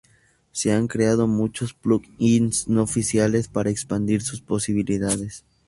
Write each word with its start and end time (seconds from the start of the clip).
Se 0.51 0.71
han 0.71 0.87
creado 0.87 1.27
muchos 1.27 1.75
"plug-ins" 1.75 2.67
no 2.67 2.81
oficiales 2.81 3.47
para 3.49 3.69
expandir 3.69 4.23
sus 4.23 4.41
posibilidades. 4.41 5.45